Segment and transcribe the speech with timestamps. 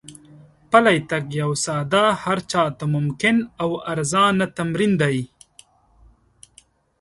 [0.71, 5.17] پلی تګ یو ساده، هر چا ته ممکن او ارزانه تمرین دی.